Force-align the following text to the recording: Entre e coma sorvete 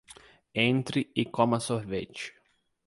Entre 0.55 1.11
e 1.15 1.23
coma 1.25 1.59
sorvete 1.59 2.33